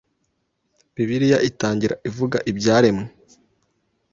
[0.95, 3.05] Bibiliya itangira ivuga iby’iremwa